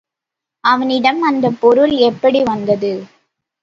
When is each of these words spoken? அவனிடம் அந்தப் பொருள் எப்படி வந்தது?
அவனிடம் 0.63 1.21
அந்தப் 1.21 1.61
பொருள் 1.61 1.95
எப்படி 2.09 2.43
வந்தது? 2.43 2.93